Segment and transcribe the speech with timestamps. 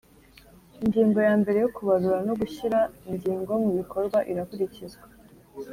[0.83, 5.05] ingingo ya mbere yo kubarura no gushyira ingingo mubikorwa irakurikizwa